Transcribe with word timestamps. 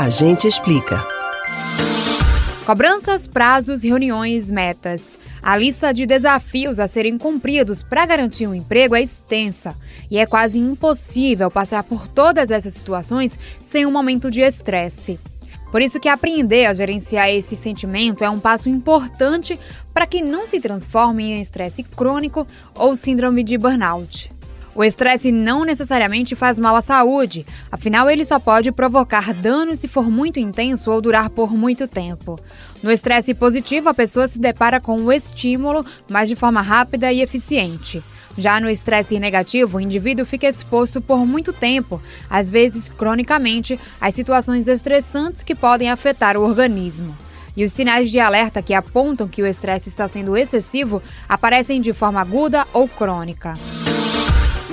A 0.00 0.10
gente 0.10 0.46
explica. 0.46 1.04
Cobranças, 2.64 3.26
prazos, 3.26 3.82
reuniões, 3.82 4.48
metas. 4.48 5.18
A 5.42 5.56
lista 5.56 5.92
de 5.92 6.06
desafios 6.06 6.78
a 6.78 6.86
serem 6.86 7.18
cumpridos 7.18 7.82
para 7.82 8.06
garantir 8.06 8.46
um 8.46 8.54
emprego 8.54 8.94
é 8.94 9.02
extensa 9.02 9.74
e 10.08 10.16
é 10.16 10.24
quase 10.24 10.56
impossível 10.56 11.50
passar 11.50 11.82
por 11.82 12.06
todas 12.06 12.52
essas 12.52 12.74
situações 12.74 13.36
sem 13.58 13.86
um 13.86 13.90
momento 13.90 14.30
de 14.30 14.40
estresse. 14.40 15.18
Por 15.68 15.82
isso 15.82 15.98
que 15.98 16.08
aprender 16.08 16.66
a 16.66 16.74
gerenciar 16.74 17.28
esse 17.30 17.56
sentimento 17.56 18.22
é 18.22 18.30
um 18.30 18.38
passo 18.38 18.68
importante 18.68 19.58
para 19.92 20.06
que 20.06 20.22
não 20.22 20.46
se 20.46 20.60
transforme 20.60 21.24
em 21.24 21.40
estresse 21.40 21.82
crônico 21.82 22.46
ou 22.76 22.94
síndrome 22.94 23.42
de 23.42 23.58
burnout. 23.58 24.37
O 24.78 24.84
estresse 24.84 25.32
não 25.32 25.64
necessariamente 25.64 26.36
faz 26.36 26.56
mal 26.56 26.76
à 26.76 26.80
saúde, 26.80 27.44
afinal, 27.68 28.08
ele 28.08 28.24
só 28.24 28.38
pode 28.38 28.70
provocar 28.70 29.34
danos 29.34 29.80
se 29.80 29.88
for 29.88 30.08
muito 30.08 30.38
intenso 30.38 30.92
ou 30.92 31.00
durar 31.00 31.30
por 31.30 31.52
muito 31.52 31.88
tempo. 31.88 32.38
No 32.80 32.92
estresse 32.92 33.34
positivo, 33.34 33.88
a 33.88 33.94
pessoa 33.94 34.28
se 34.28 34.38
depara 34.38 34.80
com 34.80 34.94
o 34.94 35.10
estímulo, 35.10 35.84
mas 36.08 36.28
de 36.28 36.36
forma 36.36 36.62
rápida 36.62 37.12
e 37.12 37.20
eficiente. 37.20 38.00
Já 38.36 38.60
no 38.60 38.70
estresse 38.70 39.18
negativo, 39.18 39.78
o 39.78 39.80
indivíduo 39.80 40.24
fica 40.24 40.46
exposto 40.46 41.00
por 41.00 41.26
muito 41.26 41.52
tempo, 41.52 42.00
às 42.30 42.48
vezes 42.48 42.88
cronicamente, 42.88 43.80
às 44.00 44.14
situações 44.14 44.68
estressantes 44.68 45.42
que 45.42 45.56
podem 45.56 45.90
afetar 45.90 46.36
o 46.36 46.44
organismo. 46.44 47.16
E 47.56 47.64
os 47.64 47.72
sinais 47.72 48.12
de 48.12 48.20
alerta 48.20 48.62
que 48.62 48.72
apontam 48.72 49.26
que 49.26 49.42
o 49.42 49.46
estresse 49.48 49.88
está 49.88 50.06
sendo 50.06 50.36
excessivo 50.36 51.02
aparecem 51.28 51.80
de 51.80 51.92
forma 51.92 52.20
aguda 52.20 52.64
ou 52.72 52.86
crônica. 52.86 53.54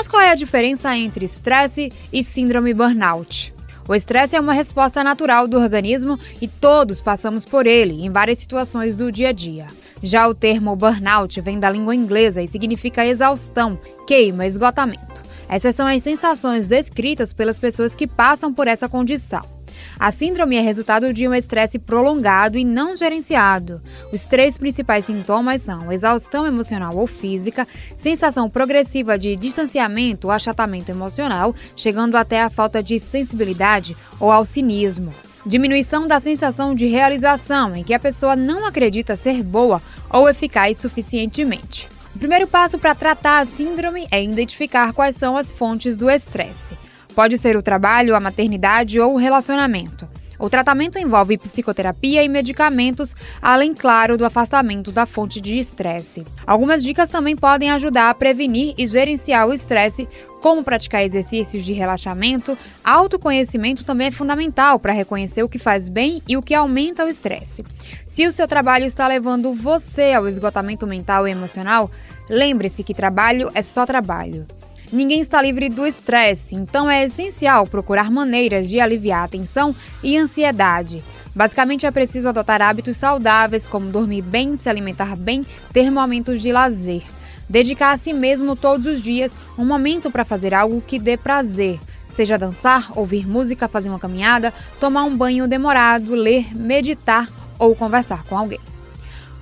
Mas 0.00 0.08
qual 0.08 0.22
é 0.22 0.30
a 0.30 0.34
diferença 0.34 0.96
entre 0.96 1.26
estresse 1.26 1.92
e 2.10 2.24
síndrome 2.24 2.72
burnout? 2.72 3.52
O 3.86 3.94
estresse 3.94 4.34
é 4.34 4.40
uma 4.40 4.54
resposta 4.54 5.04
natural 5.04 5.46
do 5.46 5.58
organismo 5.58 6.18
e 6.40 6.48
todos 6.48 7.02
passamos 7.02 7.44
por 7.44 7.66
ele 7.66 8.02
em 8.02 8.08
várias 8.08 8.38
situações 8.38 8.96
do 8.96 9.12
dia 9.12 9.28
a 9.28 9.32
dia. 9.32 9.66
Já 10.02 10.26
o 10.26 10.34
termo 10.34 10.74
burnout 10.74 11.38
vem 11.42 11.60
da 11.60 11.68
língua 11.68 11.94
inglesa 11.94 12.40
e 12.40 12.48
significa 12.48 13.04
exaustão, 13.04 13.78
queima, 14.06 14.46
esgotamento. 14.46 15.20
Essas 15.46 15.76
são 15.76 15.86
as 15.86 16.02
sensações 16.02 16.68
descritas 16.68 17.34
pelas 17.34 17.58
pessoas 17.58 17.94
que 17.94 18.06
passam 18.06 18.54
por 18.54 18.68
essa 18.68 18.88
condição. 18.88 19.59
A 20.00 20.10
síndrome 20.10 20.56
é 20.56 20.62
resultado 20.62 21.12
de 21.12 21.28
um 21.28 21.34
estresse 21.34 21.78
prolongado 21.78 22.56
e 22.56 22.64
não 22.64 22.96
gerenciado. 22.96 23.82
Os 24.10 24.24
três 24.24 24.56
principais 24.56 25.04
sintomas 25.04 25.60
são 25.60 25.92
exaustão 25.92 26.46
emocional 26.46 26.96
ou 26.96 27.06
física, 27.06 27.68
sensação 27.98 28.48
progressiva 28.48 29.18
de 29.18 29.36
distanciamento 29.36 30.28
ou 30.28 30.32
achatamento 30.32 30.90
emocional, 30.90 31.54
chegando 31.76 32.16
até 32.16 32.40
a 32.40 32.48
falta 32.48 32.82
de 32.82 32.98
sensibilidade 32.98 33.94
ou 34.18 34.32
ao 34.32 34.46
cinismo. 34.46 35.12
Diminuição 35.44 36.06
da 36.06 36.18
sensação 36.18 36.74
de 36.74 36.86
realização, 36.86 37.76
em 37.76 37.84
que 37.84 37.92
a 37.92 38.00
pessoa 38.00 38.34
não 38.34 38.66
acredita 38.66 39.16
ser 39.16 39.42
boa 39.42 39.82
ou 40.08 40.30
eficaz 40.30 40.78
suficientemente. 40.78 41.86
O 42.16 42.18
primeiro 42.18 42.46
passo 42.46 42.78
para 42.78 42.94
tratar 42.94 43.40
a 43.40 43.46
síndrome 43.46 44.08
é 44.10 44.24
identificar 44.24 44.94
quais 44.94 45.14
são 45.14 45.36
as 45.36 45.52
fontes 45.52 45.94
do 45.94 46.08
estresse. 46.08 46.74
Pode 47.20 47.36
ser 47.36 47.54
o 47.54 47.60
trabalho, 47.60 48.16
a 48.16 48.18
maternidade 48.18 48.98
ou 48.98 49.12
o 49.12 49.18
relacionamento. 49.18 50.08
O 50.38 50.48
tratamento 50.48 50.98
envolve 50.98 51.36
psicoterapia 51.36 52.24
e 52.24 52.28
medicamentos, 52.30 53.14
além, 53.42 53.74
claro, 53.74 54.16
do 54.16 54.24
afastamento 54.24 54.90
da 54.90 55.04
fonte 55.04 55.38
de 55.38 55.58
estresse. 55.58 56.24
Algumas 56.46 56.82
dicas 56.82 57.10
também 57.10 57.36
podem 57.36 57.70
ajudar 57.72 58.08
a 58.08 58.14
prevenir 58.14 58.72
e 58.78 58.86
gerenciar 58.86 59.46
o 59.46 59.52
estresse, 59.52 60.08
como 60.40 60.64
praticar 60.64 61.04
exercícios 61.04 61.62
de 61.62 61.74
relaxamento. 61.74 62.56
Autoconhecimento 62.82 63.84
também 63.84 64.06
é 64.06 64.10
fundamental 64.10 64.78
para 64.78 64.94
reconhecer 64.94 65.42
o 65.42 65.48
que 65.48 65.58
faz 65.58 65.88
bem 65.88 66.22
e 66.26 66.38
o 66.38 66.42
que 66.42 66.54
aumenta 66.54 67.04
o 67.04 67.08
estresse. 67.08 67.62
Se 68.06 68.26
o 68.26 68.32
seu 68.32 68.48
trabalho 68.48 68.86
está 68.86 69.06
levando 69.06 69.52
você 69.52 70.14
ao 70.14 70.26
esgotamento 70.26 70.86
mental 70.86 71.28
e 71.28 71.32
emocional, 71.32 71.90
lembre-se 72.30 72.82
que 72.82 72.94
trabalho 72.94 73.50
é 73.54 73.60
só 73.60 73.84
trabalho. 73.84 74.46
Ninguém 74.92 75.20
está 75.20 75.40
livre 75.40 75.68
do 75.68 75.86
estresse, 75.86 76.56
então 76.56 76.90
é 76.90 77.04
essencial 77.04 77.64
procurar 77.64 78.10
maneiras 78.10 78.68
de 78.68 78.80
aliviar 78.80 79.24
a 79.24 79.28
tensão 79.28 79.72
e 80.02 80.16
ansiedade. 80.16 81.04
Basicamente 81.32 81.86
é 81.86 81.90
preciso 81.92 82.28
adotar 82.28 82.60
hábitos 82.60 82.96
saudáveis, 82.96 83.66
como 83.66 83.92
dormir 83.92 84.22
bem, 84.22 84.56
se 84.56 84.68
alimentar 84.68 85.16
bem, 85.16 85.46
ter 85.72 85.92
momentos 85.92 86.40
de 86.40 86.50
lazer. 86.50 87.02
Dedicar 87.48 87.92
a 87.92 87.98
si 87.98 88.12
mesmo 88.12 88.56
todos 88.56 88.84
os 88.84 89.00
dias 89.00 89.36
um 89.56 89.64
momento 89.64 90.10
para 90.10 90.24
fazer 90.24 90.52
algo 90.52 90.82
que 90.84 90.98
dê 90.98 91.16
prazer, 91.16 91.78
seja 92.08 92.36
dançar, 92.36 92.90
ouvir 92.96 93.28
música, 93.28 93.68
fazer 93.68 93.88
uma 93.88 93.98
caminhada, 94.00 94.52
tomar 94.80 95.04
um 95.04 95.16
banho 95.16 95.46
demorado, 95.46 96.16
ler, 96.16 96.52
meditar 96.52 97.28
ou 97.60 97.76
conversar 97.76 98.24
com 98.24 98.36
alguém. 98.36 98.58